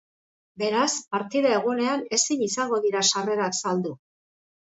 [0.61, 3.95] Beraz, partida egunean ezin izango dira sarrerak saldu.